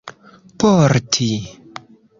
porti 0.59 1.31